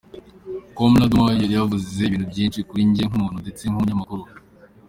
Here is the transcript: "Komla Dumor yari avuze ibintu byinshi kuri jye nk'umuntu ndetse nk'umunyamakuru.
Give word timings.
"Komla 0.77 1.09
Dumor 1.11 1.31
yari 1.43 1.55
avuze 1.63 1.99
ibintu 2.07 2.25
byinshi 2.31 2.59
kuri 2.67 2.81
jye 2.93 3.03
nk'umuntu 3.09 3.37
ndetse 3.43 3.63
nk'umunyamakuru. 3.65 4.23